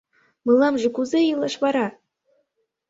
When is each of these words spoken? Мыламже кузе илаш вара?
Мыламже 0.45 0.89
кузе 0.95 1.19
илаш 1.31 1.55
вара? 1.63 1.87